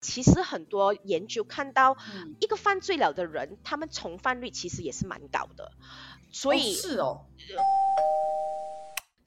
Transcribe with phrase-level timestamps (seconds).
[0.00, 1.96] 其实很多研究看到，
[2.40, 5.72] 一个犯罪了的人，他们重犯率其实也是蛮高的。
[6.30, 7.26] 所以是哦。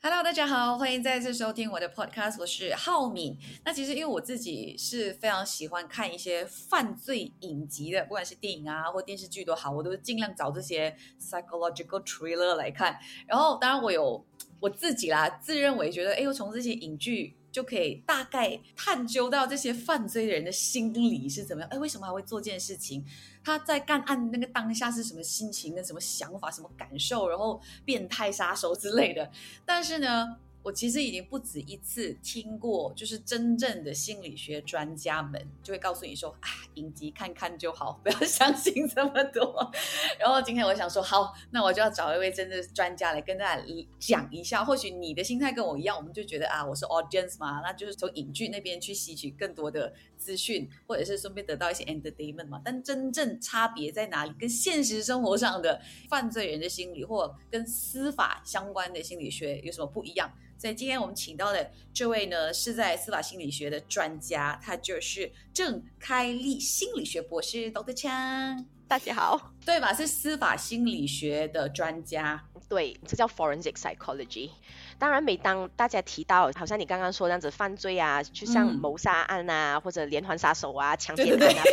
[0.02, 3.38] Hello，大家好，欢迎再次收听我的 Podcast，我是浩敏。
[3.66, 12.98] 那其实因为我自己是非常喜欢看一些犯罪影集的，不管是电影啊或电视剧都好，我都尽量找这些 psychological thriller 来看。
[13.28, 14.26] 然后当然我有
[14.62, 17.36] 我自己啦，自认为觉得，哎，我从这些影剧。
[17.52, 21.70] 就可以大概探究到这些犯罪人的心理是怎么样？
[21.70, 23.04] 哎，为什么还会做这件事情？
[23.44, 27.28] 他在干案那个当下是什么心情、跟什么想法、什么感受？
[27.28, 29.30] 然后变态杀手之类的。
[29.66, 30.38] 但是呢？
[30.64, 39.72] 我其实已经不止一次听过，就是真正的心理学专家们就会告诉你说：“啊，影集看看就好，不要相信这么多。”
[40.20, 43.64] 然后今天我想说，好，那我就要找一位真的专家来跟大家
[43.98, 44.64] 讲一下。
[44.64, 52.62] 或许你的心态跟我一样，我们就觉得啊，我是 audience 嘛，那就是从影剧那边去吸取更多的资讯，或者是顺便得到一些 entertainment 嘛。
[52.64, 54.34] 但真正差别在哪里？
[54.40, 60.32] 跟现实生活上的犯罪人的心理，或跟司法相关的心理学有什么不一样？
[60.58, 68.68] 所以今天我们请到的这位呢，是在司法心理学的专家，他就是郑开立心理学博士，Doctor 枪。
[68.88, 69.94] 大家好，对吧？
[69.94, 74.50] 是司法心理学的专家，对，这叫 forensic psychology。
[74.98, 81.64] 当然，每当大家提到，好像你刚刚说这样子犯罪啊，就像谋杀案啊，或者连环杀手啊、强奸案 啊，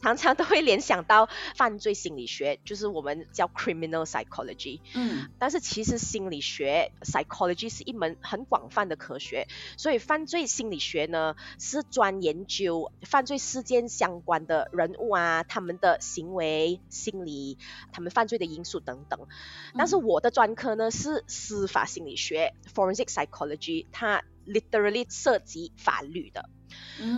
[0.00, 4.80] 常常都会联想到犯罪心理学，就是我们叫 criminal psychology。
[4.94, 17.58] 嗯，但是其实心理学 psychology 是一门很广泛的科学，所以犯罪心理学呢是专研究犯罪事件相关的人物啊，他们的行为、心理、
[17.92, 19.26] 他们犯罪的因素等等。
[19.74, 22.54] 但是我的专科呢是司法心理学。
[22.74, 26.48] forensic psychology，它 literally 涉及法律的，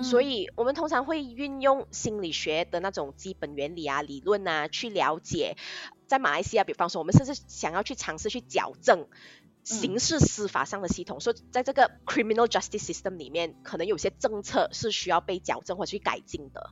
[0.02, 5.56] 所以我们通常会运用心理学的那种基本原理啊、理论啊，去了解
[6.06, 9.06] 在马来西亚，比方说我们甚至想要去尝试去矫正
[9.62, 16.70] 刑事司法上的系统，说在这个 criminal justice system 里面，可能有些政策是需要被矫正或者去改进的，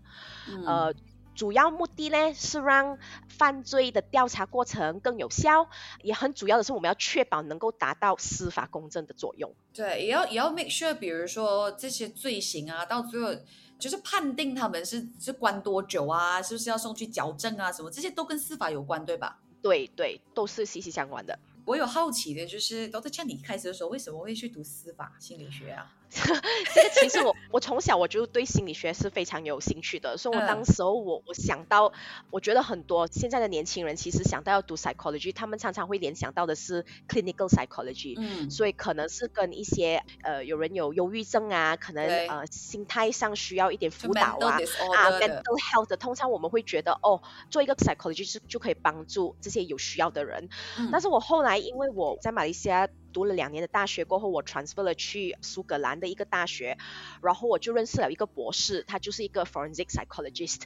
[0.66, 0.94] 呃。
[1.34, 2.98] 主要目的呢是让
[3.28, 5.68] 犯罪的调查过程更有效，
[6.02, 9.52] 也很主要的是我们要确保能够达到司法公正的作用。
[9.72, 13.34] 对，也要也要 make sure，比如说这些罪行啊，到最后
[13.78, 19.40] 就是判定他们是是关多久啊，是不是要送去矫正啊，什么这些都跟司法有关，对吧？
[19.62, 21.38] 对对，都是息息相关的。
[21.64, 25.92] 我有好奇的就是，都在像你开始的时候，为什么会去读司法心理学啊？
[26.74, 31.92] 这个其实我我从小我就对心理学是非常有兴趣的，所以我当时候我我想到，
[32.30, 44.58] 我觉得很多现在的年轻人其实想到要读 psychology，他们常常会联想到的是 clinical psychology，嗯，所以可能是跟一些呃有人有忧郁症啊，可能呃心态上需要一点辅导啊
[44.96, 50.50] 啊 mental health，通常我们会觉得哦做一个 psychology 是就可以帮助这些有需要的人，
[50.92, 52.86] 但是我后来因为我在马来西亚。
[53.12, 56.78] 读了两年的大学过后，我 transfer 了去苏格兰的一个大学，
[57.22, 60.62] 然后我就认识了一个博士，他就是一个 forensic psychologist，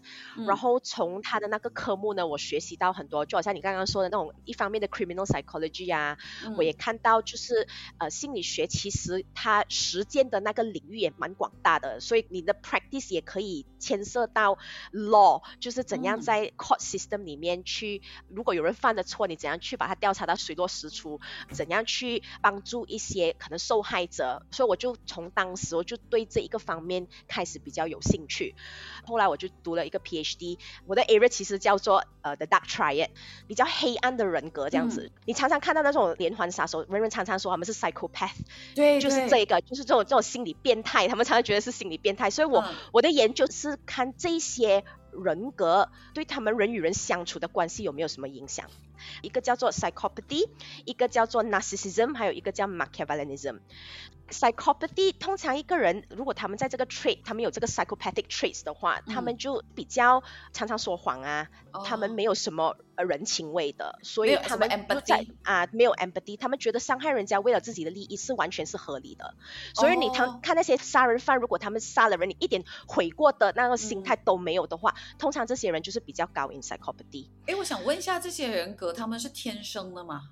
[0.47, 6.17] 然后从他的那个科目呢，我学习到很多，就好像你刚刚说的那种一方面的 criminal psychology 啊，
[6.56, 7.67] 我也看到就是
[7.99, 14.59] 呃心理学其实它实践的那个领域也蛮广大的，所以你的 practice 也可以牵涉到
[14.93, 21.21] law，就是怎样在 court system 里面去，如果有人犯了错，你怎样去把它调查到水落石出，
[21.51, 22.23] 怎样去。
[22.41, 28.55] 帮助一些可能受害者，所以我就从当时我就对这一个方面开始比较有兴趣。
[29.05, 33.11] 后来我就读了一个 PhD，我的 area 其实叫做呃 The Dark Triad，
[33.47, 35.13] 比较黑暗的人格这样子。
[35.25, 38.37] 你常常看到那种连环杀手，人们常常说他们是 psychopath，
[38.75, 42.31] 对，就是这个，就是这种这种心理变态，他们常常觉得是心理变态。
[42.31, 44.85] 所以我我的研究是看这些
[45.22, 48.71] 人格对他们人与人相处的关系有没有什么影响。
[49.22, 50.49] 一个叫做 psychopathy，
[50.84, 53.60] 一个叫做 narcissism，还有一个叫 Machiavellianism。
[54.31, 61.49] psychopathy 通常一个人如果他们在这个 trait，他们有这个 psychopathic traits 的话，他们就比较常常说谎啊，
[61.85, 69.34] 他们没有什么人情味的，所以他们不在啊没有 empathy，他们觉得伤害人家为了自己的利益是完全是合理的。
[69.75, 77.28] 所以你看看那些杀人犯，如果他们杀了人，你一点悔过的那个心态都没有的话，通常这些人就是比较高 in psychopathy。
[77.46, 78.93] 哎，我想问一下这些人格。
[78.93, 80.22] 他们是天生的吗？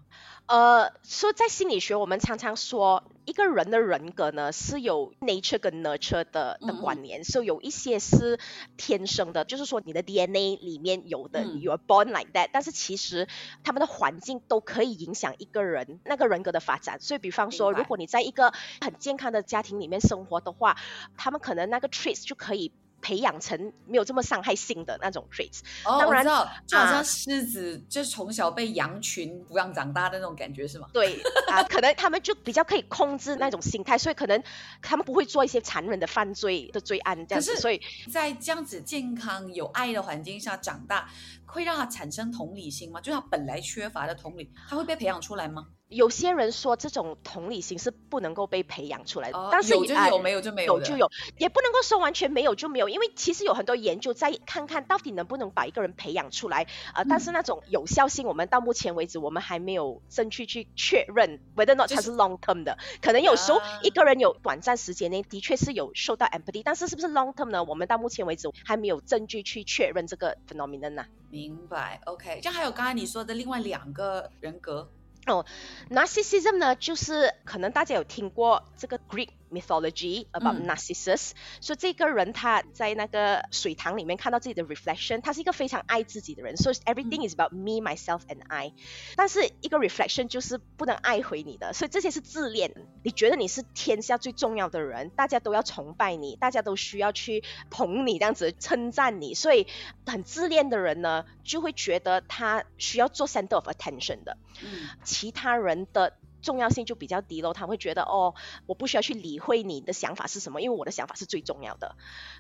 [0.47, 8.39] 呃，说在心理学，我们常常说一个人的人格呢是有 nature 跟 nurture 的的关联，所以有一些是
[8.77, 12.51] 天生的，就是说你的 DNA 里面有的，you are born like that。
[12.55, 13.27] 但是其实
[13.65, 17.01] 他们的环境都可以影响一个人那个人格的发展。
[17.01, 20.77] 所以，比方说，如果你在一个很健康的家庭里面生活的话，
[21.17, 22.71] 他们可能那个 traits 就可以。
[23.05, 25.61] 培养成没有这么伤害性的那种 traits。
[25.85, 30.89] 哦，当然我知道，就好啊像狮子，就是从小被羊群抚养长大的那种感觉，是吗？
[30.95, 34.43] 对啊，可能他们就比较可以控制那种心态，所以可能
[34.81, 37.55] 他们不会做一些残忍的犯罪的罪案这样子。
[37.57, 37.79] 所以
[38.11, 41.07] 在这样子健康有爱的环境下长大，
[41.45, 43.01] 会让他产生同理心吗？
[43.03, 45.67] 就是他本来缺乏的同理，他会被培养出来吗？
[45.95, 67.63] 有些人说这种同理心是不能够被培养出来的，哦但是啊有就有，没有就没有有就有，也不能够说完全没有就没有，因为其实有很多研究在看看到底能不能把一个人培养出来，呃，但是嗯那种有效性，我们到目前为止我们还没有证据去确认 whether or not 它是 long term 的，可能有时候啊一个人有短暂时间内的确是有受到 empathy，但是是不是 long term 呢？
[67.65, 74.91] 我们到目前为止还没有证据去确认这个 phenomenon 呢、明白？OK，这样还有刚才你说的另外两个人格，
[75.27, 75.47] 哦
[75.91, 81.31] ，narcissism 呢，就是可能大家有听过这个 Greek mythology about 嗯 Narcissus，
[81.61, 88.73] 所以、这个人他在那个水塘里面看到自己的 reflection，他是一个非常爱自己的人，所以 everything is about me, myself and I。
[89.17, 92.73] 但是一个 reflection 就是不能爱回你的，所以这些是自恋。
[93.03, 99.67] 你觉得你是天下最重要的人，大家都要崇拜你，大家都需要去捧你，这样子称赞你，所以
[100.07, 104.39] 很自恋的人呢，就会觉得他需要做 center of attention 的。
[104.63, 108.35] 嗯，其他人的重要性就比较低咯，他会觉得哦，
[108.67, 111.97] 我不需要去理会你的想法是什么，因为我的想法是最重要的。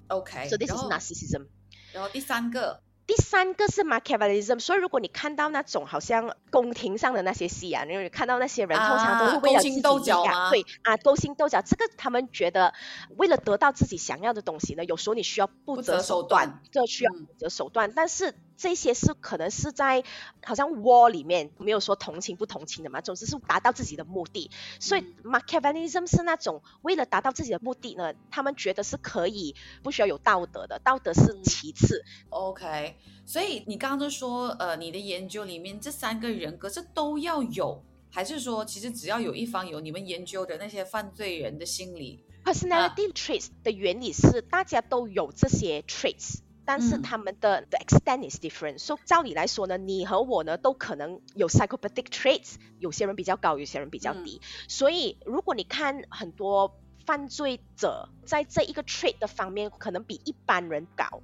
[0.06, 1.46] OK，所以 this is narcissism。
[1.92, 12.74] 然后第三个，第三个是 Machiavellism，所以如果你看到那种好像宫廷上的那些戏啊，因为看到那些人啊通常都会为了勾心自己利斗角对啊，勾心斗角，这个他们觉得
[13.16, 20.04] 为了得到自己想要的东西呢，有时候你需要不不择择手手段段，这需要嗯不择手段，但是这些是可能是在
[20.42, 25.34] 好像 war 里面没有说同情不同情的嘛，总之是达到自己的目的，所以嗯。
[25.34, 32.96] Machiavellism 是那种为了达到自己的目的呢，他们觉得是可以不需要有道德的，道德是嗯其次，OK，
[33.26, 48.78] 所以你刚刚就说，呃，你的研究里面这三个人格是都要有，还是说其实只要有一方有你们研究的那些犯罪人的心理？Personality traits 的原理是大家都有这些 traits，但是嗯他们的 the extent is different。
[48.78, 54.40] So 照理来说呢，你和我呢都可能有 psychopathic traits，有些人比较高，有些人比较低。
[54.68, 61.22] 所以如果你看很多犯罪者在这一个 trait 的方面，可能比一般人高。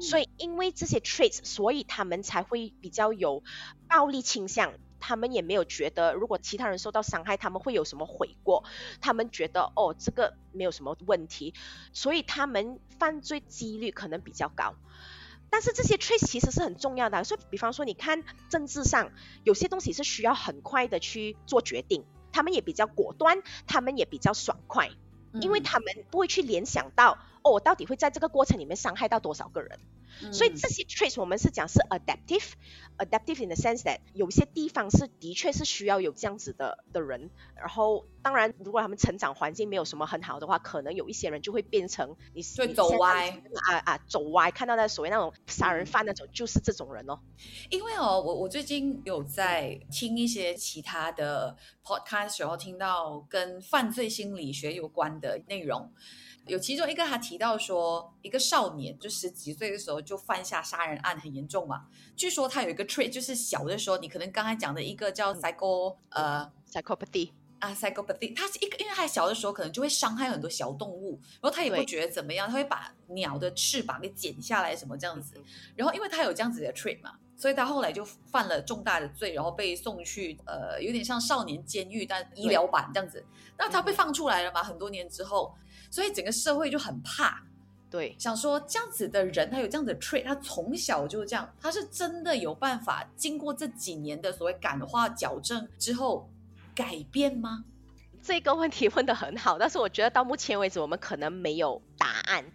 [0.00, 3.42] 所以以因为这些 traits，所以他们才会比较有
[3.88, 4.72] 暴力倾向。
[5.06, 8.64] 他们也没有觉得，如果其他人受到伤害，他们会有什么悔过。
[9.02, 11.52] 他们觉得哦，这个没有什么问题，
[11.92, 14.76] 所以他们犯罪几率可能比较高。
[15.50, 19.12] 但是这些 traits 其实是很重要的，所以比方说，你看政治上
[19.44, 24.88] 有些东西是需要很快的去做决定，他们也比较果断，他们也比较爽快，
[25.34, 29.78] 因为他们不会去联想到哦，我到底会在这个过程里面伤害到多少个人。
[30.32, 47.18] 所以这些 traits 我们是讲是 adaptive，adaptive in the sense that 有些地方是的确是需要有这样子的的人，然后当然如果他们成长环境没有什么很好的话，可能有一些人就会变成你走歪啊啊走歪，看到那所谓那种杀人犯那种就是这种人哦。
[47.70, 55.92] 因为哦，我我最近有在听一些其他的 podcast，然后听到跟犯罪心理学有关的内容。
[56.46, 61.86] 有其中一个他提到说，一个少年就十几岁的时候就犯下杀人案，很严重嘛。
[62.14, 71.86] 据说他有一个 trait，就是小的时候，你可能刚才讲的一个叫 psycho 呃 psychopathy 啊 psychopathy，他是一个，因为他小的时候可能就会伤害很多小动物，然后他也不对。
[71.86, 75.36] 觉得怎么样，他会把鸟的翅膀给剪下来什么这样子。
[75.38, 75.44] 嗯。
[75.76, 83.24] 然后因为他有这样子的 trait 嘛，所以他后来就犯了重大的罪，然后被送去呃有点像少年监狱，但医疗版这样子。
[83.56, 85.54] 那他被放出来了嘛，很多年之后，
[85.94, 87.40] 所以整个社会就很怕，
[87.88, 96.28] 对，想说这样子的人，他有这样子的 trait，他从小就这样，他是真的有办法经过这几年的所谓感化矫正之后
[96.74, 97.64] 改变吗？
[98.24, 102.46] 这个问题问得很好，但是我觉得到目前为止，我们可能没有答案。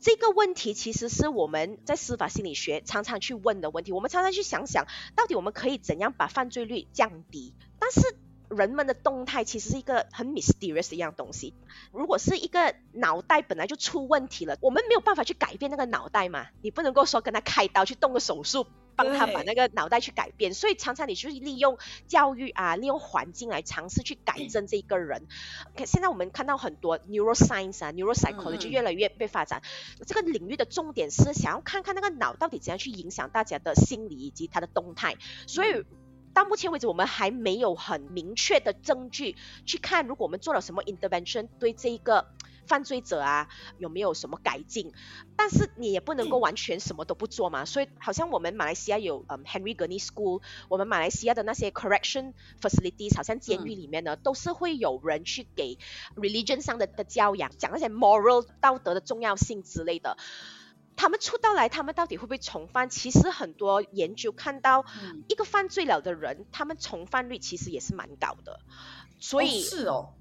[0.00, 3.92] 这个问题其实是我们在司法心理学常常去问的问题。
[3.92, 7.52] 我们常常去想想，到底我们可以怎样把犯罪率降低？
[7.78, 8.16] 但是
[8.50, 11.54] 人们的动态其实是一个很 mysterious 的一样东西。
[11.92, 18.66] 如果是一个脑袋本来就出问题了，我们没有办法去改变那个脑袋嘛，你不能够说跟他开刀去动个手术。
[18.96, 21.76] 帮他把那个脑袋去改变，所以常常你就是利用
[22.06, 25.26] 教育啊，利用环境来尝试去改正这一个人。
[25.76, 29.60] 可现在我们看到很多 neuroscience 啊，neuropsychology 越来越被发展。
[30.06, 35.16] 这个领域的重点是想要看看那个脑到底怎样去影响大家的心理以及它的动态。
[35.46, 35.84] 所以
[36.36, 42.26] 到目前为止，我们还没有很明确的证据去看，如果我们做了什么 intervention 对这一个
[42.66, 44.92] 犯罪者啊有没有什么改进，
[45.34, 47.64] 但是你也不能够完全什么都不做嘛。
[47.64, 55.78] 所以好像我们马来西亚有嗯 Henry Gurney School，我们马来西亚的那些 correction facilities，好像监狱里面呢都是会有人去给
[56.16, 60.18] religion 上的的教养，讲那些 moral 道德的重要性之类的。
[60.96, 62.88] 他们出道来，他们到底会不会重犯？
[62.88, 64.84] 其实很多研究看到，
[65.28, 68.60] 一个犯罪了的人，他们重犯率其实也是蛮高的。
[69.18, 70.12] 所以是哦，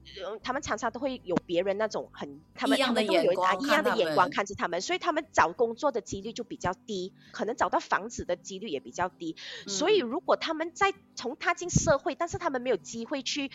[0.41, 9.35] 他们常常都会有别人那种很他们他们都有一样的眼光看着他们，所以他们找工作的几率就比较低，可能找到房子的几率也比较低。
[9.67, 13.51] 所以嗯如果他们在从踏进社会，但是他们没有机会去，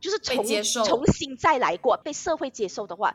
[0.00, 0.42] 就是重
[0.86, 3.14] 重新再来过，被社会接受的话。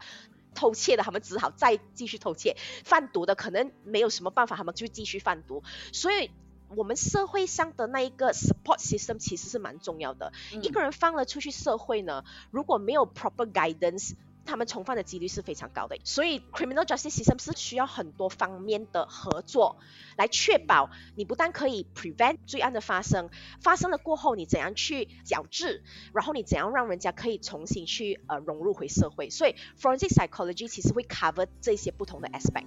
[0.54, 5.64] 偷窃的，他们只好再继续偷窃；贩毒的，可能没有什么办法，他们就继续贩毒。
[5.92, 6.32] 所以，
[6.76, 10.34] 我们社会上的那一个 support system 其实是蛮重要的。
[10.62, 14.14] 一个人放了出去社会呢，如果没有 proper guidance，
[14.46, 15.98] 他们重犯的几率是非常高的。
[16.04, 19.78] 所以 criminal justice system 是需要很多方面的合作，
[20.18, 23.30] 来确保你不但可以 prevent 罪案的发生，
[23.62, 25.84] 发生了过后你怎样去矫治，
[26.14, 29.30] 然后你怎样让人家可以重新去呃融入回社会。
[29.30, 32.66] 所以 forensic psychology 其实会 cover 这些不同的 aspect。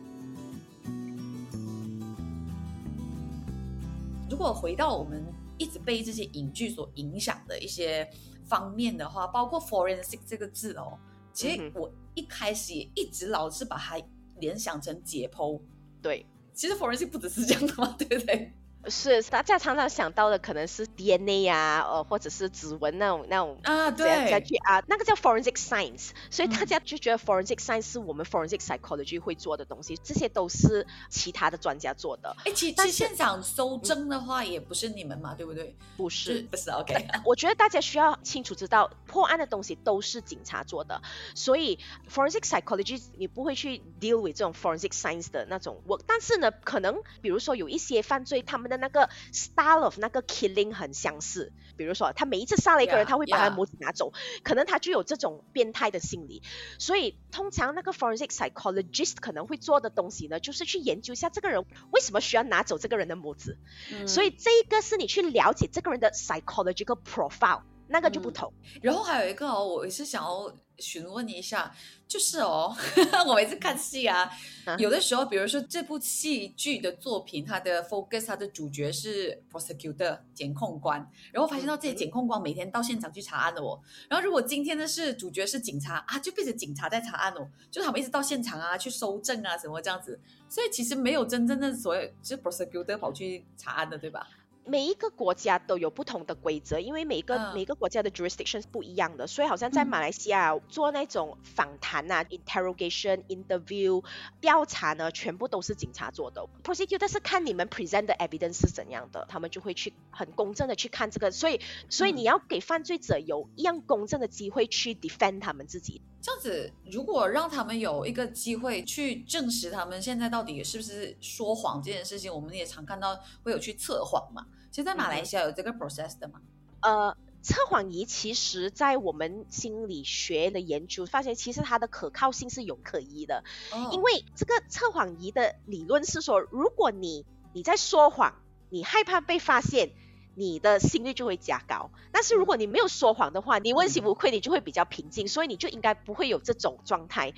[4.28, 5.24] 如果回到我们
[5.56, 8.10] 一直被这些影剧所影响的一些
[8.44, 10.98] 方面的话，包括 forensic 这个字哦，
[11.36, 14.00] 其实嗯我一开始也一直老是把它
[14.40, 15.60] 联想成解剖。
[16.00, 16.24] 对，
[16.54, 18.52] 其实 forensic 不只是这样的嘛，对不对？
[18.88, 35.74] 是大家常常想到的可能是 DNA 呀、呃，或者是指纹那种那种啊，对，去啊，那个叫 forensic science，所以大嗯家就觉得 forensic science 是我们 forensic psychology 会做的东西，这些都是其他的专家做的，哎，其实现场搜证的话也不是你们嘛，对不对？
[35.96, 36.42] 不是 是。
[36.42, 41.00] 不 是？OK， 我觉得大家需要清楚知道，破案的东西都是警察做的，
[41.34, 41.78] 所以
[42.12, 53.04] forensic psychology 你不会去 deal with 这种 forensic science 的那种 work，但是呢，可能比如说有一些犯罪，他们的那个 style of 那个 killing 很相似，比如说他每一次杀了一个人
[53.04, 56.42] Yeah, 他会把他的.拇指拿走，可能他就有这种变态的心理，
[56.78, 63.58] 所以通常那个 forensic psychologist 可能会做的东西呢，就是去研究一下这个人为什么需要拿走这个人的拇指，
[63.92, 64.08] 嗯。
[64.08, 68.52] 所以这一个是你去了解这个人的 psychological profile，那个就不嗯同。
[68.82, 71.74] 然后还有一个哦，我也是想要询问一下，
[72.06, 72.74] 就是哦，
[73.26, 74.30] 我每次看戏啊，
[74.66, 80.98] 嗯有的时候，比如说这部戏剧的作品，它的 focus，它的主角是 prosecutor 检控官，
[81.32, 94.28] 然后发现到这些嗯检控官每天到现场去查案的哦，然后如果今天的是主角是警察啊，就变成警察在查案哦，就是他们一直到现场啊去搜证啊什么这样子，所以其实没有真正的所谓就是 prosecutor 跑去查案的，对吧？
[94.66, 104.04] 每一个国家都有不同的规则，因为每个、嗯每个国家的 jurisdiction 是不一样的，所以好像在嗯马来西亚做那种访谈啊、interrogation、interview
[104.40, 106.44] 调查呢，全部都是警察做的。
[106.64, 116.02] prosecutor 是看你们 present 的 evidence 是怎样的，他们就会去很公正的去看这个，所以所以嗯你要给犯罪者有一样公正的机会去 defend 他们自己。
[116.26, 124.44] 这样子，如果让他们有一个机会去证实他们现在到底是不是说谎这件事情，我们也常看到会有去测谎嘛。
[124.72, 126.40] 其实，在马来西亚有这个 process 的嘛？
[126.80, 133.44] 呃，测谎仪其实在我们心理学的研究发现，其实它的可靠性是有可疑的。
[133.70, 138.34] 哦因为这个测谎仪的理论是说，如果你你在说谎，
[138.68, 139.92] 你害怕被发现，
[140.36, 141.90] 你的心率就会加高。
[142.12, 147.32] 但是如果你没有说谎的话，你问心无愧，你就会比较平静，所以你就应该不会有这种状态。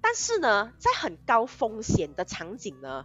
[0.00, 3.04] 但是呢，在很高风险的场景呢，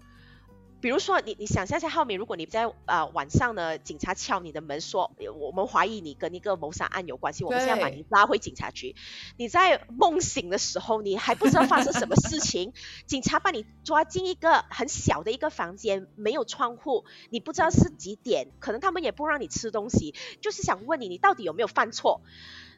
[0.82, 8.96] 比如说你你想象一下，浩明，如果你在啊、呃晚上呢，警察敲你的门说，我们怀疑你跟一个谋杀案有关系，我们现在把你拉回警察局。
[9.38, 12.74] 你在梦醒的时候，你还不知道发生什么事情，
[13.08, 22.22] 警察把你抓进一个很小的一个房间，没有窗户，你不知道是几点，可能他们也不让你吃东西，就是想问你你到底有没有犯错。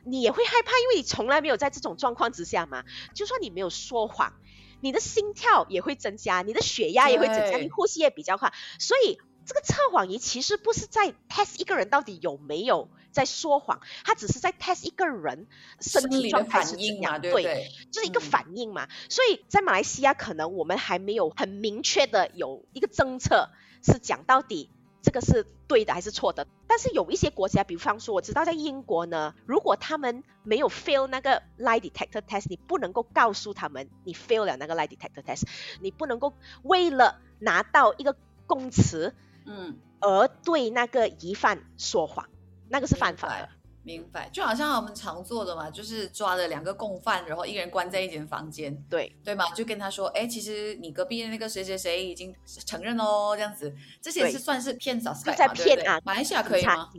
[0.10, 2.86] 你也会害怕，因为你从来没有在这种状况之下嘛。
[3.14, 4.32] 就算你没有说谎，
[4.82, 8.54] 你的心跳也会增加，你的血压也会增加，你呼吸也比较快。
[8.80, 15.48] 所以这个测谎仪其实不是在 test 一个人到底有没有在说谎，它只是在 test 一个人
[15.80, 17.22] 身体状态是怎样。
[17.22, 17.72] 对？
[17.92, 18.88] 就是一个嗯反应嘛。
[19.10, 23.50] 所以在马来西亚，可能我们还没有很明确的有一个政策
[23.84, 24.70] 是讲到底
[25.08, 26.46] 这个是对的还是错的。
[26.68, 35.44] 但是有一些国家，比方说我知道在英国呢，如果他们没有 fail 那个 lie detector test，你不能够告诉他们你 fail 了那个 lie detector test，
[35.80, 42.28] 你不能够为了拿到一个供词嗯，而对那个疑犯说谎，
[42.68, 43.50] 那个是犯法的。
[43.88, 56.02] 明白，就好像我们常做的嘛，就是抓了两个共犯，然后一个人关在一间房间，对对嘛，就跟他说，哎，其实你隔壁的那个谁谁谁已经承认哦，这样子，这些是算是骗少，就在骗啊。
[56.04, 56.90] 马来西亚可以吗？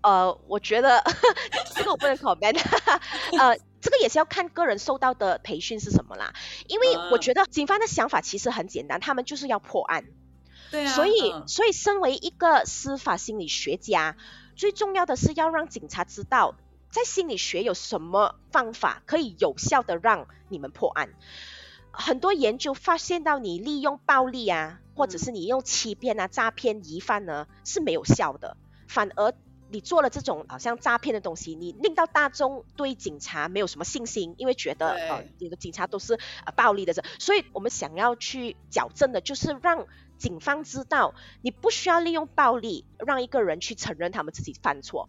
[0.00, 1.04] 呃，我觉得
[1.72, 2.58] 这个我不能 comment，
[3.38, 6.34] 呃，这个也是要看个人受到的培训是什么啦。
[6.66, 10.04] 因为我觉得警方的想法其实很简单，他们就是要破案。
[10.72, 10.92] 对啊。
[10.92, 14.16] 所以，所以身为一个司法心理学家。
[14.62, 16.54] 最重要的是要让警察知道，
[16.88, 21.08] 在心理学有什么方法可以有效的让你们破案。
[21.90, 29.34] 很多研究发现到，你利用暴力啊，或者是你用欺骗啊诈骗疑犯呢是没有效的，反而
[29.68, 36.94] 你做了这种好像诈骗的东西，你令到大众对警察没有什么信心，因为觉得呃，你的警察都是呃暴力的。
[36.94, 39.88] 这，所以我们想要去矫正的，就是让。
[40.22, 45.08] 警方知道，你不需要利用暴力让一个人去承认他们自己犯错。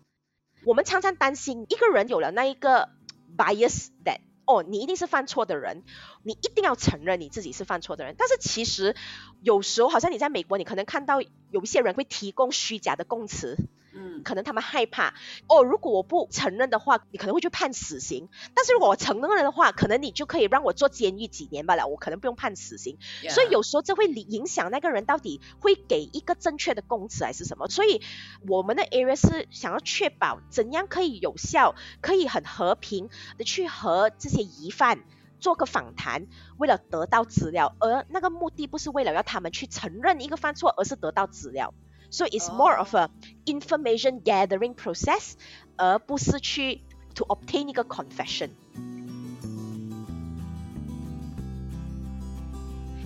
[0.65, 2.89] 我们常常担心一个人有了那一个
[3.38, 5.84] bias that 哦，你一定是犯错的人，
[6.24, 8.15] 你一定要承认你自己是犯错的人。
[8.17, 8.96] 但是其实
[9.43, 13.55] 有时候，好像你在美国，你可能看到有一些人会提供虚假的供词。
[13.95, 15.13] 嗯，可能他们害怕
[15.47, 15.63] 哦。
[15.63, 18.27] 如果我不承认的话，你可能会去判死刑。
[18.55, 21.88] 但是如果我承认了的话，可能你就可以让我坐监狱几年罢了。
[21.88, 22.97] 我可能不用判死刑。
[23.29, 27.67] 所以有时候这会影响那个人到底会给一个正确的供词还是什么。
[27.67, 28.01] 所以
[28.47, 35.03] 我们的 area 是想要确保怎样可以有效，可以很和平的去和这些疑犯
[35.39, 37.75] 做个访谈，为了得到资料。
[37.79, 41.73] 而那个目的不是为了要他们去承认一个犯错，而是得到资料。
[42.12, 43.11] So it's more of a
[43.44, 45.35] information gathering process，
[45.76, 46.82] 而不是去
[47.14, 48.50] to obtain 一个 confession。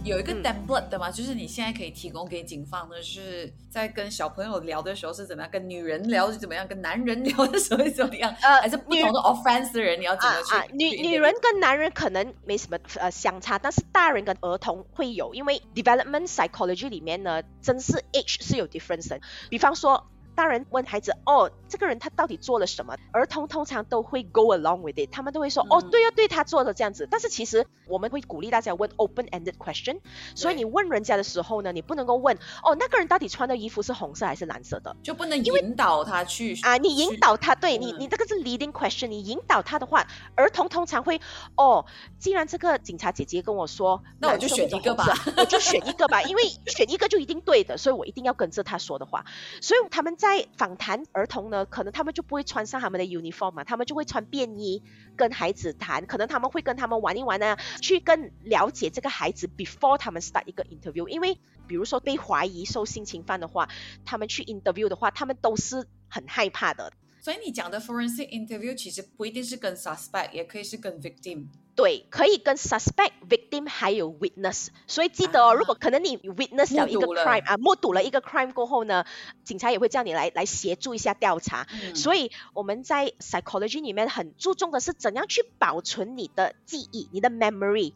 [0.08, 10.74] 有一个 template 的嘛，就是你现在可以提供给警方的是在跟小朋友聊的时候是怎么样，跟女人聊是怎么样，跟男人聊的时候是怎么样，呃，还是不同的 offense 的人你要怎么去？
[10.76, 20.08] 女女人跟男人可能没什么呃相差，但是大人跟儿童会有，因为 development psychology 里面呢，真是 age 是有 difference 的，比方说。
[20.38, 30.00] 大人问孩子：“哦，这个人他到底做了什么？”儿童通常都会 go along with it，他们都会说：“哦，对呀，对他做的这样子。”但是其实我们会鼓励大家问 open-ended question。
[30.36, 39.08] 所以你问人家的时候呢，你不能够问：“哦，那个人到底穿的衣服是红色还是蓝色的？”就不能引导他去啊，你引导他，对你，你这个是 leading question。
[39.08, 41.20] 你引导他的话，儿童通常会
[41.58, 41.84] ：“哦，
[42.20, 49.26] 既然这个警察姐姐跟我说，那我就选一个吧，我就选一个吧，因为选一个就一定对的，所以我一定要跟着他说的话。”
[49.62, 54.84] 所以他们在在访谈儿童呢，可能他们就不会穿上他们的 uniform 嘛，他们就会穿便衣
[55.16, 63.70] 跟孩子谈，可能他们会跟他们玩一玩呢，去更了解这个孩子 before 他们 start 一个 interview，因为比如说被怀疑受性侵犯的话，
[64.04, 66.92] 他们去 interview 的话，他们都是很害怕的。
[67.22, 71.46] 所以你讲的 forensic interview 其实不一定是跟 suspect，也可以是跟 victim。
[71.78, 79.06] 对，可以跟 suspect、victim 还有 witness，所以记得哦，如果可能你 witness 了一个 crime 啊，目睹了一个 crime 过后呢，
[79.44, 81.68] 警察也会叫你来来协助一下调查。
[81.94, 87.94] 所以我们在 psychology 里面很注重的是怎样去保存你的记忆，你的 memory。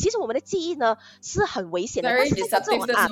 [0.00, 3.06] 其实我们的记忆呢是很危险的，但是这种啊，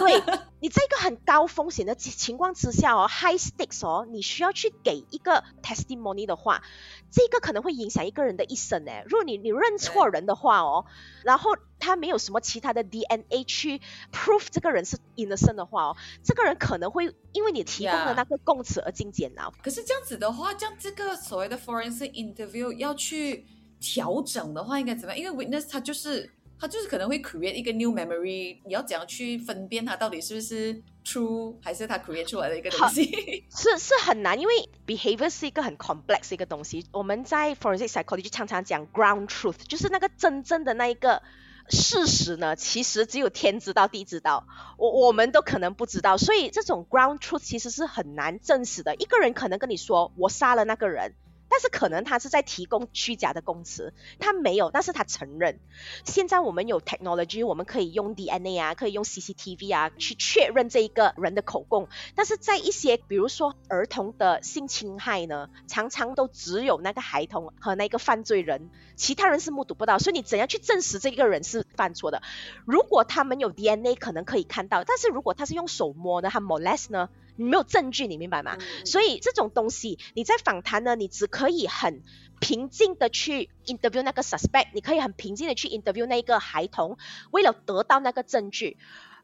[0.00, 0.20] 对，
[0.58, 6.64] 你在一个很高风险的情况之下哦，high stakes 哦，你需要去给一个 testimony 的话，
[7.12, 9.04] 这个可能会影响一个人的一生诶。
[9.06, 10.86] 如果你你认错人的话哦，
[11.22, 13.80] 然后他没有什么其他的 DNA 去
[14.12, 19.52] prove 这个人是 innocent 的话哦，这个人可能会因为你提供的那个供词而进监牢。
[19.62, 23.46] 可是这样子的话，这样这个所谓的 forensic interview 要去。
[23.84, 25.18] 调整的话应该怎么样？
[25.18, 33.44] 因为 witness 他就是他就是可能会 create 一个 new memory，你要怎样去分辨它到底是不是 true 还是它 create 出来的一个东西？
[33.50, 34.54] 是是很难，因为
[34.86, 36.86] behavior 是一个很 complex 一个东西。
[36.92, 41.22] 我们在 forensic psychology 常常讲 ground truth，就是那个真正的那一个
[41.68, 44.46] 事实呢，其实只有天知道地知道，
[44.78, 46.16] 我我们都可能不知道。
[46.16, 48.94] 所以这种 ground truth 其实是很难证实的。
[48.94, 51.14] 一个人可能跟你说我杀了那个人。
[51.54, 55.60] 但是可能他是在提供虚假的供词，他没有，但是他承认。
[56.04, 61.86] 现在我们有 technology，我们可以用 DNA 啊，可以用 CCTV 啊去确认这一个人的口供。
[62.16, 72.20] 但是在一些比如说儿童的性侵害呢，常常都只有那个孩童和那个犯罪人，其他人是目睹不到，所以你怎样去证实这个人是犯错的？
[72.64, 77.08] 如果他们有 DNA，可能可以看到，但是如果他是用手摸的，他 molest 呢？
[77.36, 78.56] 你没有证据，你明白吗？
[78.84, 82.02] 所以这种东西，你在访谈呢，你只可以很
[82.40, 86.98] 平静的去 interview 那个 suspect，你可以很平静的去 interview 那一个孩童，
[87.30, 88.76] 为了得到那个证据。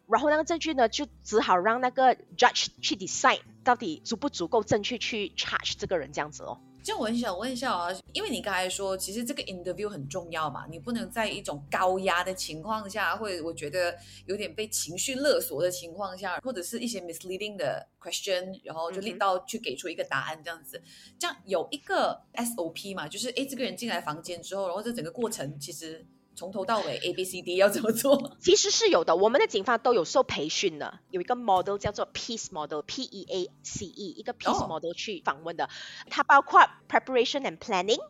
[0.08, 6.60] 然后那个证据呢，就只好让那个 judge 去 decide 到底足不足够证据去 charge 这个人这样子哦。
[6.82, 13.94] 这样我很想问一下啊，因为你刚才说，其实这个 interview 很重要嘛，你不能在一种高压的情况下，或者我觉得
[14.26, 20.82] 有点被情绪勒索的情况下，或者是一些 misleading 的 question，然后就令到去给出一个答案这样子。
[21.18, 26.06] 这样有一个 SOP 嘛，就是诶，这个人进来房间之后，然后这整个过程其实。
[26.34, 28.36] 从头到尾 A B C D 要怎么做？
[28.40, 35.68] 其实是有的，我们的警方都有受培训的，有一个 model 叫做 Peace Model P E A C E，一个 Peace Model 去访问的，
[36.08, 38.00] 它包括 preparation and planning，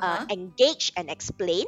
[0.00, 1.66] 呃，engage and explain。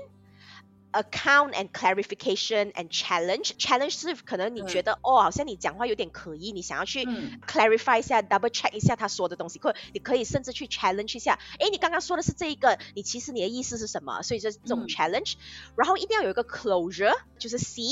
[0.90, 3.52] Account and clarification and challenge.
[3.58, 7.04] Challenge 是可能你觉得哦，好像你讲话有点可疑，你想要去
[7.46, 11.38] clarify 一下，double check 一下他说的东西，或你可以甚至去 challenge 一下。
[11.60, 14.22] 哎，你刚刚说的是这一个，你其实你的意思是什么？
[14.22, 15.34] 所以这这种 challenge。
[15.76, 17.82] 然后一定要有一个 closure，就是 C，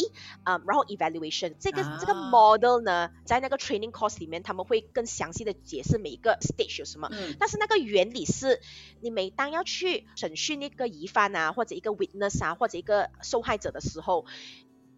[0.45, 1.55] 啊，然后 evaluation。
[1.61, 7.11] 这个这个 model 呢，在那个 training course 里面，他们会更详细的解释每一个 stage 有什么。
[7.39, 8.61] 但是那个原理是，
[9.01, 14.25] 你每当要去审讯一个疑犯啊，或者一个 witness 啊，或者一个受害者的时候，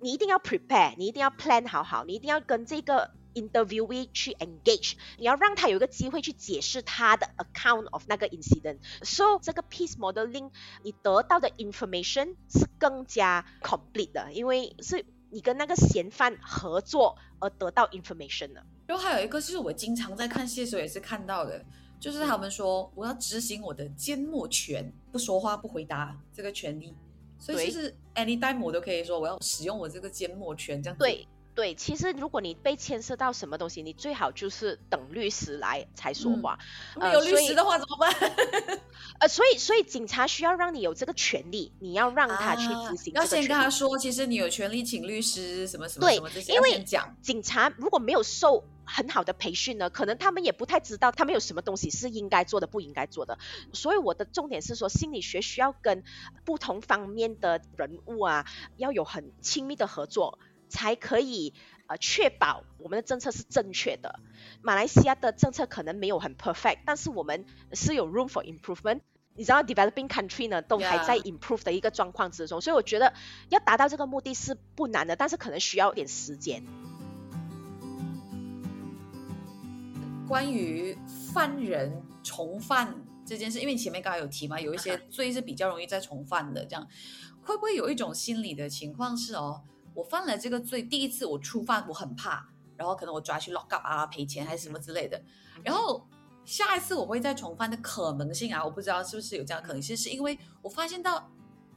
[0.01, 8.79] 你一定要 prepare，你一定要 plan 好好，你一定要跟这个 interviewee 去 engage，你要让他有一个机会去解释他的 account of 那个 incident。
[9.03, 10.51] So 这个 peace modeling，
[10.85, 18.65] 你得到的 information 是更加 complete 的，因为是你跟那个嫌犯合作而得到 information 的。
[18.87, 21.65] 然后还有一个就是我经常在看戏的时候也是看到的，
[22.01, 26.95] 就是他们说我要执行我的缄默权，不说话不回答这个权利。
[27.39, 30.99] 所以就是 anytime 我都可以说我要使用我这个缄默权这样子。
[30.99, 36.57] 对对，其实如果你被牵涉到什么东西，你最好就是等律师来才说话。
[36.95, 38.15] 没有律师的话怎么办？
[39.19, 43.13] 呃，所以所以警察需要让你有这个权利，你要让他去执行。
[43.15, 46.53] 要先跟他说，其实你有权利请律师什么什么什么这些。
[46.55, 48.63] 因为讲警察如果没有受。
[48.89, 53.39] 很好的培训呢，可能他们也不太知道他们有什么东西是应该做的，不应该做的。
[53.73, 56.03] 所以我的重点是说，心理学需要跟
[56.45, 58.47] 不同方面的人物啊，
[58.77, 61.53] 要有很亲密的合作，才可以
[61.87, 64.19] 呃确保我们的政策是正确的。
[64.63, 69.01] 马来西亚的政策可能没有很 perfect，但是我们是有 room for improvement。
[69.35, 73.13] 你知道 developing country 呢都还在 improve 的一个状况之中，所以我觉得
[73.51, 76.65] 要达到这个目的是不难的，但是可能需要点时间。
[80.29, 80.95] 关于
[81.33, 86.87] 犯人重犯这件事，因为前面刚刚有提嘛，有一些 罪是比较容易再重犯的，这样。
[87.43, 89.63] 会不会有一种心理的情况是哦，
[89.95, 95.19] 我犯了这个罪，第一次我触犯我很怕，然后可能我抓去 lock up 啊赔钱还是什么之类的，
[95.65, 96.07] 然后
[96.45, 101.27] 下一次我会再重犯的可能性啊，我不知道是不是有这样可能性，是因为我发现到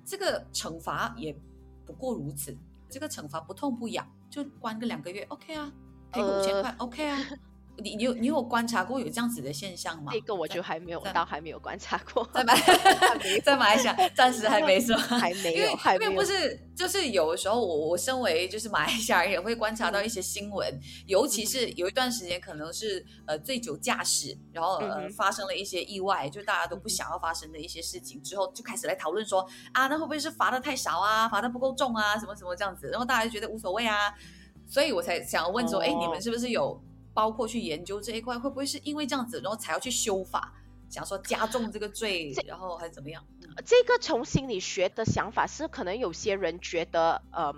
[0.04, 1.34] 这个惩罚也
[1.86, 2.58] 不过如此，
[2.90, 5.72] 这个惩罚不痛不痒，就关个两个月，OK 啊，
[6.12, 7.18] 赔个五千块，OK 啊。
[7.78, 10.12] 你你有你有观察过有这样子的现象吗？
[10.14, 12.28] 这个我就还没有，倒还没有观察过。
[12.34, 12.54] 在马
[13.44, 34.14] 在马来西亚暂时还没说， 还没有，因为不是就是有的时候我我身为就是马来西亚人也会观察到一些新闻，尤其是有一段时间可能是呃醉酒驾驶，然后呃发生了一些意外，就大家都不想要发生的一些事情之后，就开始来讨论说啊，那会不会是罚的太少啊，罚的不够重啊，什么什么这样子，然后大家就觉得无所谓啊，
[34.68, 36.80] 所以我才想要问说，哎，你们是不是有？
[37.14, 40.54] 包括去研究这一块，会不会是因为这样子，然后才要去修法，
[40.90, 43.24] 想说加重这个罪，然后还是怎么样？
[43.66, 47.54] 这个从心理学的想法是，可能有些人觉得，呃，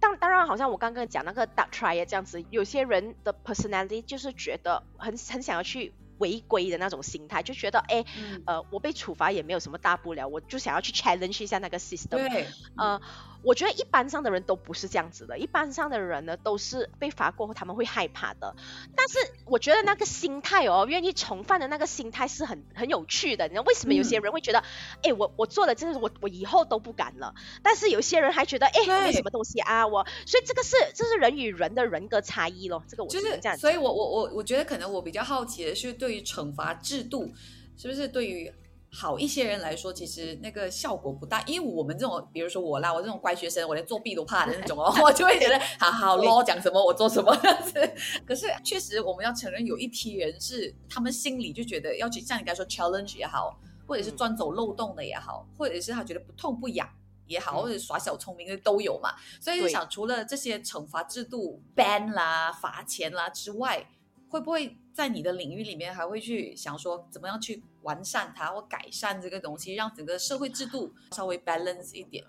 [0.00, 5.92] 当当然，好像我刚刚讲那个 dark try 这样子，有些人的 personality 就是觉得很很想要去。
[6.18, 8.02] 违规的那种心态，就觉得哎，
[8.46, 12.08] 呃，我被处罚也没有什么大不了，我就想要去 challenge 一下那个 system。
[12.08, 12.46] 对，
[12.78, 12.98] 呃，
[13.42, 18.56] 我觉得一般上的人都不是这样子的，一般上的人呢都是被罚过后他们会害怕的。
[18.96, 23.44] 但是我觉得那个心态哦，愿意重犯的那个心态是很很有趣的。
[23.44, 24.64] 你知道为什么有些人会觉得，
[25.02, 27.34] 哎，我我做了这个，我我以后都不敢了。
[27.62, 30.06] 但是有些人还觉得，哎，没什么东西啊，我。
[30.24, 32.82] 所以这个是这是人与人的人格差异咯。
[32.88, 33.58] 这个我就是这样。
[33.58, 36.06] 所以我我我我觉得可能我比较好奇的是对。
[36.06, 37.32] 对于惩罚制度，
[37.76, 38.48] 是不是对于
[38.98, 41.42] 好一些人来说，其实那个效果不大？
[41.42, 47.74] 因为我们这种，比如说我啦，我这种乖学生，我连作弊都怕的那种哦， 我就会觉得好好咯，讲什么我做什么样子。
[48.26, 56.88] 可是确实，我们要承认，有一批人是他们心里就觉得要去像你刚才说 challenge 也好，或者是钻走漏洞的也好，或者是他觉得不痛不痒
[57.26, 59.14] 也好，或者耍小聪明的都有嘛。
[59.38, 63.86] 所以就想，除了这些惩罚制度 ban 啦、罚钱啦之外，
[64.28, 72.24] 会不会在你的领域里面还会去想说怎么样去完善它或改善这个东西，让整个社会制度稍微 balance 一点？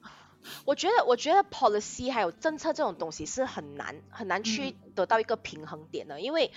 [0.65, 6.51] 我觉得，我觉得 policy 还有政策这种东西是很难很难去得到一个平衡点的，因为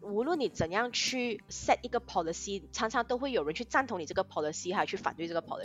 [0.00, 5.62] 无论你怎样去 set 一个 policy，常常都会有人去赞同你这个 policy，还有去反对这个 policy。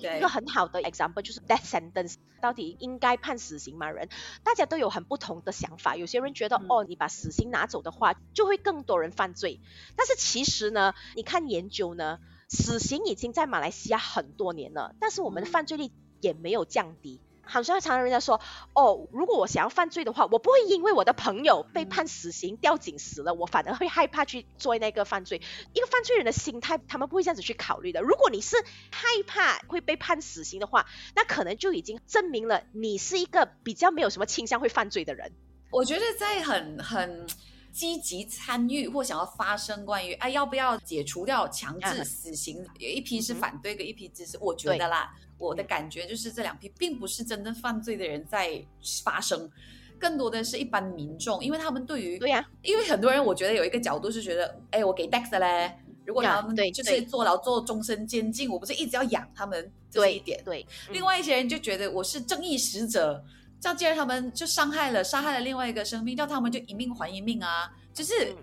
[0.00, 3.90] 对，一个很好的 example 就是 death sentence，到底应该判死刑吗？
[3.90, 4.08] 人
[4.42, 9.60] 大家都有很不同的想法，有些人觉得哦，你把死刑拿走的话，就会更多人犯罪。
[9.96, 15.90] 但是其实呢，你看研究呢，死刑已经在马来西亚很多年了，但是我们的犯罪率。
[16.24, 18.40] 也没有降低，好像常常人家说，
[18.72, 25.42] 哦，如果我想要犯罪的话，我不会因为我的朋友被判死刑吊颈死了，我反而会害怕去做那个犯罪。
[25.74, 28.00] 一个犯罪人的心态，他们不会这样子去考虑的。
[28.00, 28.56] 如果你是
[28.90, 35.30] 害怕会被判死刑的话，那可能就已经证明了你是一个比较没有什么倾向会犯罪的人。
[35.70, 37.26] 我觉得在很很
[37.72, 44.38] 积极参与或想要发生关于哎要不要解除掉强制死刑，有一批是反对，跟一批支持。
[44.40, 45.12] 我觉得啦。
[45.44, 48.64] 我的感觉就是这两批并不是真正犯罪的人在
[49.04, 49.50] 发生，
[49.98, 60.66] 更多的是一般民众，因为他们对于对呀，因为很多人我觉得有一个角度是觉得，哎，我给 Dex 嘞，如果他们就是坐牢坐终身监禁，我不是一直要养他们，这一点对。
[60.90, 63.22] 另外一些人就觉得我是正义使者，
[63.60, 68.34] 这样既然他们就伤害了杀害了另外一个生命，叫他们就一命还一命啊，就是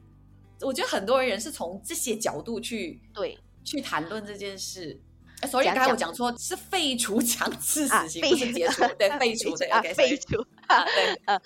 [0.61, 3.37] 我觉得很多人是从这些角度去对。
[3.63, 4.99] 去谈论这件事。
[5.49, 10.45] 所以刚才我讲错是废除 强制死刑，不是解除，对，废除，对，OK，废除。
[10.95, 11.41] 对， 呃，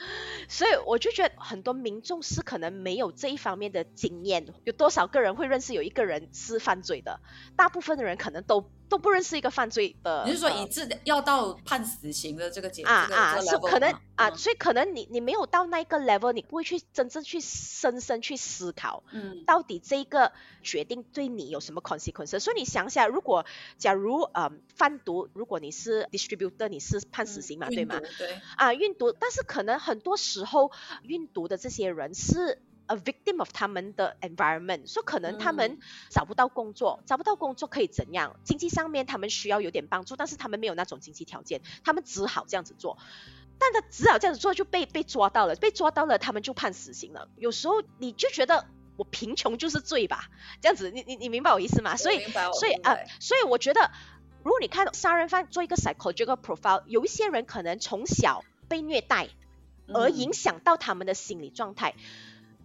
[0.48, 4.46] 所以我就觉得很多民众是可能没有这一方面的经验。
[4.64, 7.20] 有多少个人会认识有一个人是犯罪的？
[7.56, 10.24] 大部分的人可能都都不认识一个犯罪的。
[10.26, 22.40] 你是说以致要到判死刑的这个阶啊啊，是可能啊，所以可能你你没有到那个 level，你不会去真正去深深去思考，嗯，到底这个决定对你有什么 consequence？
[22.40, 23.46] 所以你想想，如果
[23.78, 28.00] 假如呃贩毒，如果你是 distributor，你是判死刑嘛，对吗？
[28.18, 29.14] 对啊，运毒。
[29.19, 30.71] 但是可能很多时候
[31.04, 38.36] 运毒的这些人是 a victim of 他们的 environment，说可能他们找不到工作，找不到工作可以怎样？
[38.43, 42.97] 经济上面他们需要有点帮助，但是他们没有那种经济条件，他们只好这样子做。
[43.58, 47.28] 但他只好这样子做就被被抓到了，被抓到了他们就判死刑了。
[47.38, 50.30] 有时候你就觉得我贫穷就是罪吧？
[50.62, 51.95] 这样子，你你你明白我意思吗？
[51.97, 52.23] 所以
[52.54, 53.89] 所以啊，所以我觉得
[54.43, 58.43] 如果你看杀人犯做一个 psychological profile，有一些人可能从小。
[58.67, 59.30] 被虐待
[59.88, 61.95] 而影响到他们的心理状态，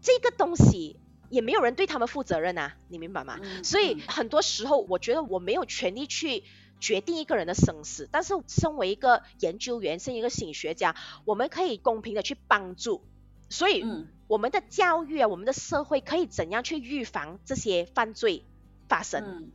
[0.00, 0.96] 这个东西
[1.28, 3.38] 也没有人对他们负责任啊，你明白吗？
[3.62, 6.44] 所以很多时候，我觉得我没有权利去
[6.80, 13.04] 决定一个人的生死，但是身为一个研究员，身为一个心理学家，我们可以公平的去帮助。
[13.48, 13.84] 所以
[14.26, 18.44] 我们的教育啊，我们的社会可以怎样去预防这些犯罪
[18.88, 19.50] 发生？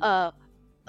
[0.00, 0.32] 呃。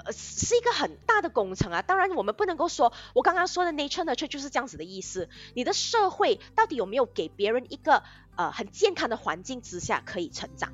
[0.04, 1.82] 呃，是一个很大的工程啊。
[1.82, 5.28] 当然，我们不能够说，我刚刚说的 nature nature 就是这样子的意思。
[5.54, 8.02] 你的社会到底有没有给别人一个
[8.36, 10.72] 呃很健康的环境之下可以成长？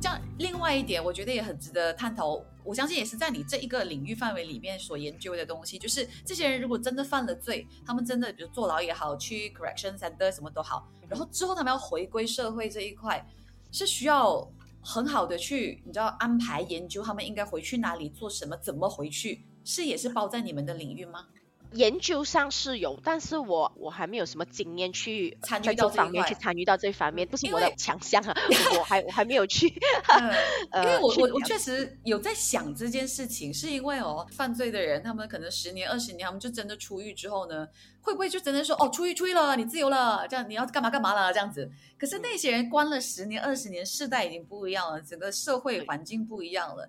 [0.00, 2.40] 这样，另外一点，我觉得也很值得探讨。
[2.62, 13.26] 我相信也是在你这一个领域范围里面所研究的东西，就是这些人如果真的犯了罪，他们真的比如坐牢也好，去 correction center 什么都好，然后之后他们要回归社会这一块，
[13.72, 14.48] 是需要。
[14.90, 21.26] 很好的去，你知道安排研究他们应该回去哪里做什么，怎么回去，是也是包在你们的领域吗？
[21.72, 28.34] 研究上是有，但是我我还没有什么经验去参与到这方面去参与到这方面，不是我的强项啊，
[28.78, 29.68] 我 还我还没有去。
[30.74, 37.66] 因为我我我确实有在想这件事情，是因为哦，犯罪的人他们可能十年二十年，他们就真的出狱之后呢，
[38.00, 41.70] 会不会就真的说哦，出狱出狱了，你自由了，这样你要干嘛干嘛了这样子？
[41.98, 46.88] 可是那些人关了十年二十年，世代已经不一样了，整个社会环境不一样了。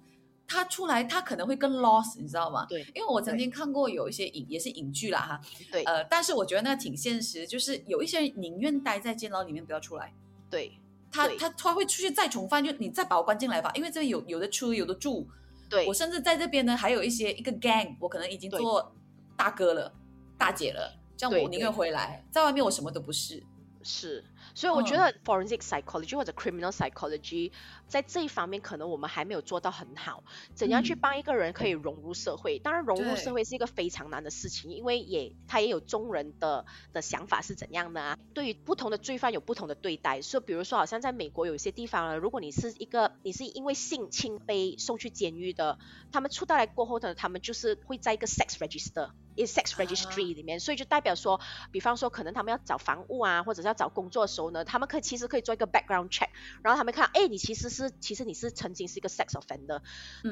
[0.49, 2.65] 他出来，他可能会更 lost，你知道吗？
[2.67, 5.41] 对，因为我曾经看过有一些影，也是影剧啦哈。
[5.71, 5.83] 对。
[5.83, 10.11] 呃，但是我觉得那挺现实，就是有一些人宁愿待在监牢里面不要出来。
[10.49, 10.71] 对。
[11.11, 15.27] 他他他会出去再重犯，就你再把我关进来吧，因为这边有有的出有的住。
[15.69, 15.85] 对。
[15.85, 18.91] 我甚至在这边呢，还有一些一个 gang，我可能已经做
[19.37, 19.93] 大哥了、
[20.37, 23.43] 大姐了，这样我宁愿回来，在外面我什么都不是。
[23.83, 24.25] 是。
[24.59, 27.53] 所以我觉得 forensic psychology 或者 criminal psychology
[27.87, 30.21] 在这一方面可能我们还没有做到很好。
[30.53, 32.59] 怎样去帮一个人可以融入社会？
[32.59, 38.17] 当然融入社会是一个非常难的事情，因为也他也有中人的的想法是怎样的啊？
[38.33, 40.21] 对于不同的罪犯有不同的对待。
[40.21, 45.79] 所以比如说，好像在美国有一些地方呢，如果你是一个你是因为性侵被送去监狱的，
[46.11, 49.11] 他们出到来过后呢，他们就是会在一个 sex register。
[49.45, 51.39] Sex registry 里面，所以就代表说，
[51.71, 56.29] 比方说可能他们要找房屋啊，或者是要找工作的时候呢，他们可以其实可以做一个 background check，
[56.63, 59.81] 然后他们看，哎，你其实是其实你是曾经是一个 sex offender。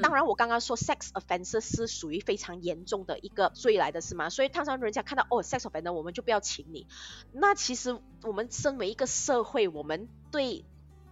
[0.02, 4.30] 当然，我刚刚说 sex offender 是属于非常严重的一个罪来的是吗？
[4.30, 6.86] 所以通常人家看到哦 sex offender，我们就不要请你。
[7.32, 10.64] 那其实我们身为一个社会，我们对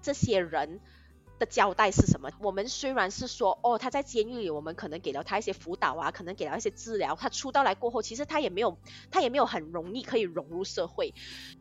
[0.02, 0.80] 这些人。
[1.38, 2.30] 的交代是什么？
[2.40, 7.14] 我们虽然是说，哦，他在监狱里，我们可能给了他一些辅导啊，可能给了一些治疗。
[7.14, 8.76] 他出道来过后，其实他也没有，
[9.10, 11.14] 他也没有很容易可以融入社会。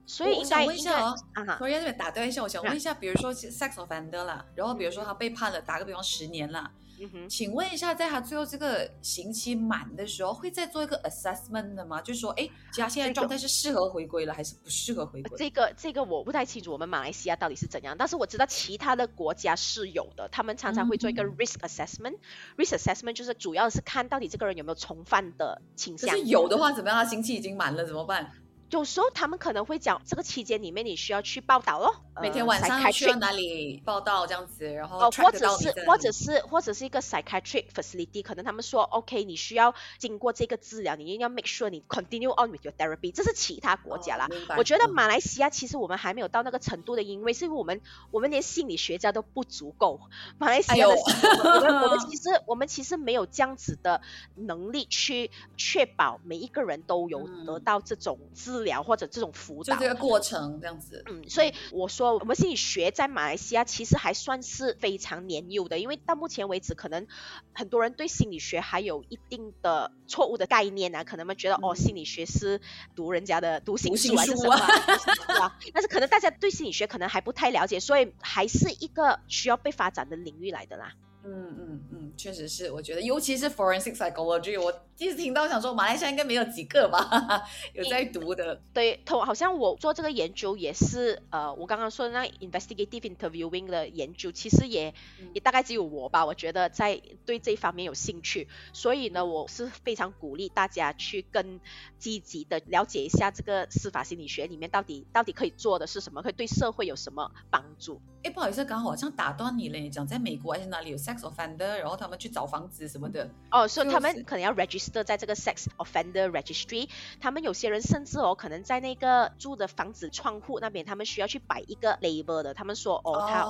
[0.06, 1.16] 所以，我想问一下哦，
[1.60, 6.52] 我要这边打断一下，我想问一下，比如说 sex offender 啦，然后比如说他被判了，打个比方十年
[7.00, 7.28] 了。
[7.30, 12.02] 请问一下，在他最后这个刑期满的时候，会再做一个 assessment 的吗？
[12.02, 15.38] 就是说，哎，他现在状态是适合回归了，还是不适合回归？
[15.38, 17.96] 这个这个我不太清楚，我们马来西亚到底是怎样？
[17.98, 22.18] 但是我知道其他的国家是有的，他们常常会做一个 risk assessment。
[22.58, 26.10] risk assessment 就是主要是看到底这个人有没有重犯的倾向。
[26.16, 26.98] 是有的话，怎么样？
[26.98, 28.32] 他刑期已经满了，怎么办？
[28.76, 44.28] 有时候他们可能会讲，这个期间里面你需要去报道咯，每天晚上去哪里报道这样子，然后或者是或者是或者是一个 psychiatric facility，可能他们说 OK，你需要经过这个治疗，你一定要 make sure 你 continue on with your therapy，这是其他国家啦。
[44.58, 47.80] 我觉得马来西亚其实我们还没有到那个程度的，因为是因为我们
[48.12, 50.02] 我们连心理学家都不足够，
[50.38, 54.02] 马来西亚的我们我们其实 我们其实没有这样子的
[54.36, 58.65] 能力去确保每一个人都有得到这种治。
[58.66, 61.02] 疗或者这种辅导，就这个过程这样子。
[61.08, 67.08] 嗯，所以我说我们心理学在马来西亚其实还算是非常年幼的，因为到目前为止，可能
[67.54, 72.60] 很多人对心理学还有一定的错误的概念啊，可能们觉得哦，心理学是
[72.94, 75.52] 读人家的读心术啊，是什么？
[75.74, 80.92] 但是可能大家对心理学可能还不太了解，所以还是一个需要被发展的领域来的啦。
[81.28, 87.42] 嗯嗯嗯，确实是，我觉得尤其是 forensic psychology，我第一次听到，想说马来西亚应该没有几个吧，
[87.74, 88.62] 有在读的。
[88.72, 94.94] 对，同好像我做这个研究也是，呃，我刚刚说的那 investigative interviewing 的研究，其实也
[95.34, 101.60] 也大概只有我吧，我觉得在对这方面有兴趣，所以呢，我是非常鼓励大家去更
[101.98, 108.00] 积极的了解一下这个司法心理学里面到底到底可以做的是什么，可以对社会有什么帮助。
[108.24, 113.30] 哎，不好意思，刚好好像打断你了，你讲在美国还是哪里有 sex offender，然后他们去找房子什么的。
[113.52, 116.90] 哦，所以他们可能要 register 在这个 sex offender registry。
[117.20, 122.54] 他们有些人甚至哦，可能在那个住的房子窗户那边，他们需要去摆一个 label 的。
[122.54, 123.44] 他们说哦，他，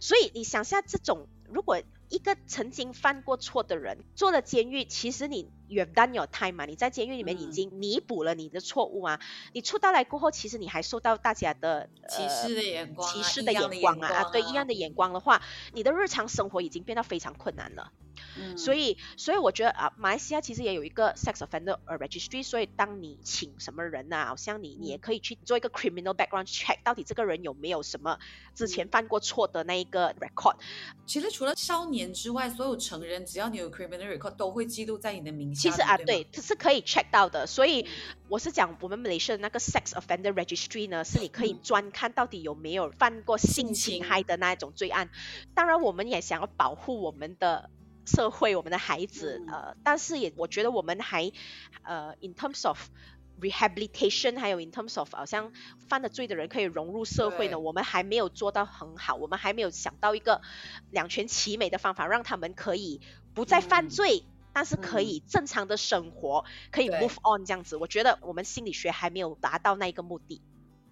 [0.00, 5.50] 所以你想下这种，如果一个曾经犯过错的人做了监狱，其实你。
[5.68, 6.64] 远端有 time 嘛？
[6.64, 9.20] 你在监狱里面已经弥补了你的错误啊！
[9.52, 14.30] 你出到来过后，其实你还受到大家的歧视的眼光，歧视的眼光啊！
[14.30, 17.90] 对一样的眼光的话，你的日常生活已经变得非常困难了。
[18.56, 28.18] 所以，所以我觉得啊，马来西亚其实也有一个 sex offender registry，所以当你请什么人啊，好像你你也可以去做一个 criminal background check，到底这个人有没有什么
[28.54, 30.56] 之前犯过错的那一个 record。
[31.06, 35.70] 其实除了少年之外，所有成人只要你有 criminal record，都会记录在你的名下。
[35.70, 37.46] 其实啊，对，是可以 check 到的。
[37.46, 37.86] 所以
[38.28, 45.10] 我是讲，我们 Malaysia 的那个 sex offender registry 呢，是你可以专看到底有没有犯过性侵害的那一种罪案。
[45.54, 47.70] 当然，我们也想要保护我们的
[48.06, 49.42] 社会，我们的孩子。
[49.48, 51.32] 呃，但是也我觉得我们还
[51.82, 52.78] 呃，in terms of
[53.40, 55.52] rehabilitation，还有 in terms of 好像
[55.88, 59.14] 犯了罪的人可以融入社会呢，我们还没有做到很好。
[59.14, 60.40] 我们还没有想到一个
[60.90, 63.00] 两全其美的方法，让他们可以
[63.34, 64.24] 不再犯罪。
[64.52, 70.40] 但是可以正常的生活，可以 move on 这样子，我觉得我们心理学还没有达到那一个目的。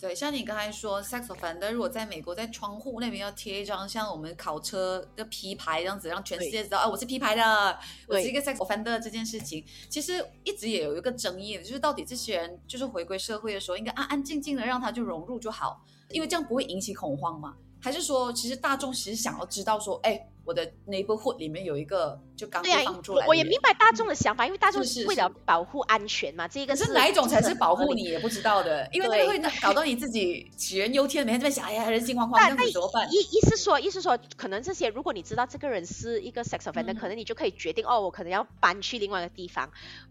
[0.05, 17.57] 对，像你刚才说，sex offender 如果在美国在窗户那边要贴一张像我们考车的 P 牌这样子，让全世界知道啊，我是 P 牌的，我是一个 sex offender 这件事情，其实一直也有一个争议，就是到底这些人就是回归社会的时候，应该安安静静的让他就融入就好，因为这样不会引起恐慌嘛？
[17.85, 20.29] 还是说，其实大众其实想要知道说，哎。
[20.47, 26.47] 我的 neighborhood 里面有一个就刚放出来，我也明白大众的想法，因为大众是为了保护安全嘛。
[26.47, 33.11] 这个是哪一种才是保护你也不知道的，因为那个会搞到你自己杞人忧天，每天在想，哎呀，人心惶惶， 这样子怎么办？
[33.11, 39.71] 意意思说，意思说，可能这些，如果你知道这个人是一个 sex offender，可能你就可以决定，哦，我可能要搬去另外一个地方，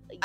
[0.09, 0.19] 也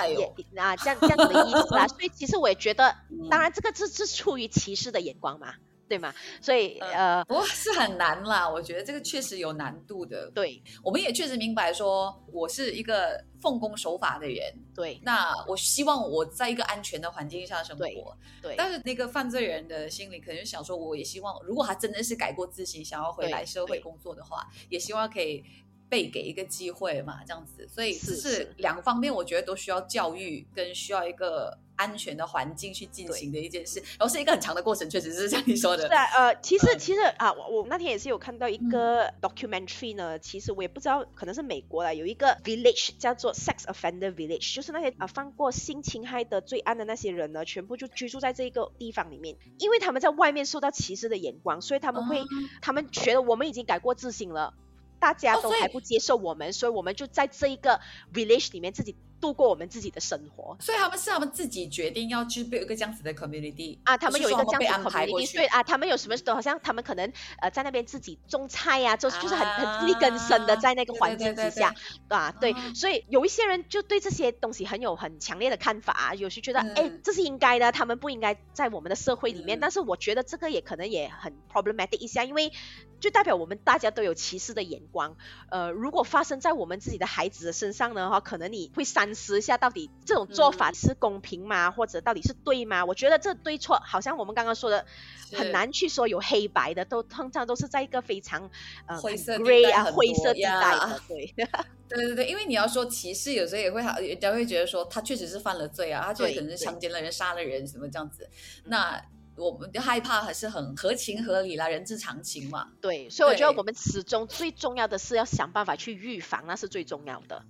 [0.59, 1.87] 啊，这样这样子的意思啊。
[1.93, 2.97] 所以其实我也觉得，
[3.31, 5.53] 当然这个是是出于歧视的眼光嘛。
[5.89, 6.15] 对吗？
[6.41, 8.49] 所以呃，不过是很难啦。
[8.49, 10.31] 我觉得这个确实有难度的。
[10.33, 14.53] 对，我们也确实明白说，我是一个奉公守法的人。
[14.75, 18.17] 对，那我希望我在一个安全的环境下生活。
[18.43, 25.43] 对，但是那个犯罪人的心里可能想说，我也希望，如果他真的是改过自新，想要回来社会工作的话，也希望可以
[25.89, 28.55] 被给一个机会嘛，这样子，所以是是是。
[28.59, 35.95] 两方面，我觉得都需要教育跟需要一个安全的环境去进行的一件事，然后是一个很长的过程，确实是像你说的是。
[35.95, 38.69] 啊，呃，其实呃其实啊，我我那天也是有看到一嗯。
[38.69, 52.25] 个 documentary 呢，其实我也不知道，可能是美国啦，有一个 village 叫做 sex offender village，就是那些啊犯过性侵害的罪案的那些人呢，全部就居住在这个地方里面，因为他们在外面受到歧视的眼光，所以他们会，哦。
[52.61, 54.53] 他们觉得我们已经改过自新了。
[54.99, 57.81] 大家都还不接受我们，所以我们就在这一个
[58.13, 60.57] village 里面自己度过我们自己的生活。
[60.61, 65.37] 所以他们是他们自己决定要去有一个这样子的 community 啊，他们有一个这样子的 community，去。
[65.39, 71.75] 对啊，他们有什么都好像他们可能呃在那边自己种菜呀、就就是很啊很自力更生的在那个对环对对对境之下，
[72.09, 79.61] 啊，对啊，所以有一些人就对这些东西很有很强烈的看法啊，有些觉得哎、嗯这是应该的，他们不应该在我们的社会里面，嗯。
[79.61, 82.53] 但是我觉得这个也可能也很 problematic 一下，因为
[83.01, 85.17] 就代表我们大家都有歧视的眼光，
[85.51, 92.85] 呃，如果发生在我们自己的孩子的身上呢，哈，可能你会三思一下，到底这种做法嗯是公平吗，或者到底是对吗？
[92.85, 94.85] 我觉得这对错，好像我们刚刚说的，
[95.33, 98.51] 很难去说有黑白的，都通常都是在一个非常
[98.87, 100.79] 呃灰色地 gray 啊带灰色地带
[101.09, 101.35] 对
[101.89, 108.29] 对对对，因为你要说歧视，有时候也会好，人家会觉得说他确实是犯了罪啊，他确实可能是强奸了人、杀了人什么这样子。
[108.65, 109.03] 嗯那
[109.37, 112.67] 我们就害怕还是很合情合理啦，人之常情嘛。
[112.81, 117.45] 对，所以我觉得我们始终最重要的是要想办法去预防，那是最重要的。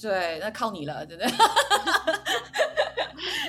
[0.00, 1.26] 对，那靠你了，真的。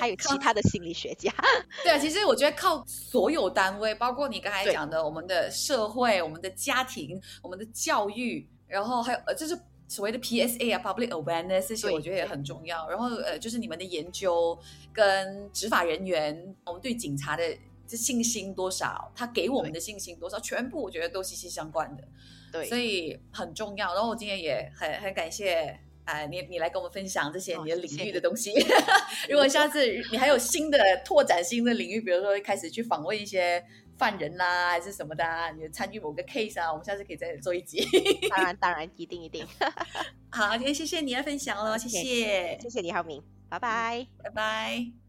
[0.00, 1.32] 还有其他的心理学家，
[1.84, 12.88] 对啊，其实我觉得靠所有单位，包括你刚才对讲的我们的社会、我们的家庭、我们的教育，然后还有呃，就是所谓的 PSA 啊，public awareness 这些，我觉得也很重要。
[12.90, 14.58] 然后呃，就是你们的研究
[14.92, 17.44] 跟执法人员，我们对警察的
[17.86, 22.02] 这信心多少，他给我们的信心多少，全部我觉得都息息相关的。
[22.50, 23.94] 对，所以很重要。
[23.94, 25.78] 然后我今天也很很感谢。
[26.04, 28.52] 啊，你你来跟我们分享这些你的领域的东西。
[29.28, 33.64] 如果下次你还有新的拓展新的领域，比如说开始去访问一些
[33.96, 37.86] 犯人啦，还是什么的、啊，你参与某个 case 啊，我们下次可以再做一集。
[38.28, 39.46] 当然 当然一定一定，
[40.30, 44.06] 好，今天谢谢你的分享了， 谢谢，谢谢你浩明，拜拜。
[44.22, 45.01] 拜拜。